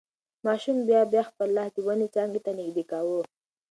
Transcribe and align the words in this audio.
ماشوم 0.45 0.77
بیا 0.87 1.01
بیا 1.11 1.23
خپل 1.29 1.47
لاس 1.57 1.69
د 1.75 1.77
ونې 1.85 2.07
څانګې 2.15 2.39
ته 2.45 2.51
نږدې 2.59 2.83
کاوه. 2.91 3.21